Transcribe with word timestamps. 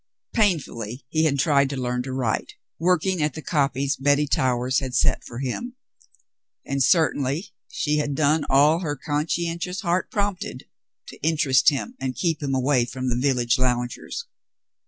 Painfully 0.33 1.05
he 1.09 1.25
had 1.25 1.37
tried 1.37 1.69
to 1.69 1.77
learn 1.79 2.01
to 2.01 2.11
write, 2.11 2.53
working 2.79 3.21
at 3.21 3.35
the 3.35 3.41
copies 3.43 3.95
Betty 3.95 4.25
Towers 4.25 4.79
had 4.79 4.95
set 4.95 5.23
for 5.23 5.37
him,— 5.37 5.75
and 6.65 6.81
certainly 6.81 7.49
she 7.71 7.97
had 7.97 8.15
done 8.15 8.43
all 8.49 8.79
her 8.79 8.95
conscientious 8.95 9.81
heart 9.81 10.09
prompted 10.09 10.65
to 11.09 11.21
interest 11.21 11.69
him 11.69 11.93
and 12.01 12.15
keep 12.15 12.41
him 12.41 12.55
away 12.55 12.83
from 12.85 13.09
the 13.09 13.15
village 13.15 13.59
loungers. 13.59 14.25